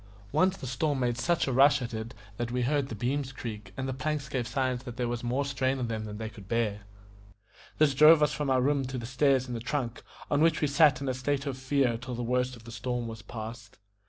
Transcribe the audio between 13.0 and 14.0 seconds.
was past.